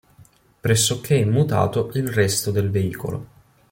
Pressoché 0.59 1.13
immutato 1.13 1.91
il 1.93 2.07
resto 2.09 2.49
del 2.49 2.71
veicolo. 2.71 3.27